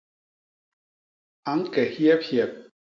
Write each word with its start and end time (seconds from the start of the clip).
A 1.51 1.51
ñke 1.59 1.83
hyebhyep. 1.93 2.51